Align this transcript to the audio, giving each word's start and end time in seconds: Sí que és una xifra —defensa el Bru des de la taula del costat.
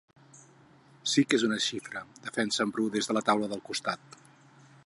Sí 1.11 1.23
que 1.33 1.37
és 1.39 1.45
una 1.49 1.59
xifra 1.67 2.03
—defensa 2.15 2.67
el 2.67 2.73
Bru 2.79 2.89
des 2.97 3.11
de 3.11 3.17
la 3.19 3.27
taula 3.31 3.51
del 3.55 3.67
costat. 3.71 4.23